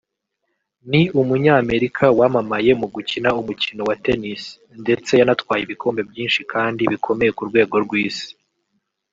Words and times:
Ni 0.89 1.01
umunyamerika 1.19 2.05
wamamaye 2.19 2.71
mu 2.81 2.87
gukina 2.93 3.29
umukino 3.41 3.81
wa 3.89 3.95
Tennis 4.03 4.41
ndetse 4.83 5.11
yanatwaye 5.19 5.61
ibikombe 5.63 6.01
byinshi 6.09 6.41
kandi 6.53 6.81
bikomeye 6.91 7.31
ku 7.37 7.43
rwego 7.49 7.75
rw’isi 7.85 8.29